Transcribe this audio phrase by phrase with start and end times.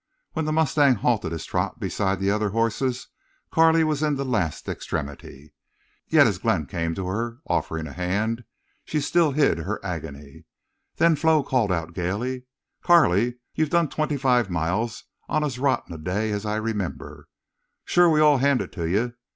[0.33, 3.07] When the mustang halted his trot beside the other horses
[3.51, 5.53] Carley was in the last extremity.
[6.07, 8.43] Yet as Glenn came to her, offering a hand,
[8.83, 10.45] she still hid her agony.
[10.95, 12.45] Then Flo called out gayly:
[12.81, 17.27] "Carley, you've done twenty five miles on as rotten a day as I remember.
[17.85, 19.13] Shore we all hand it to you.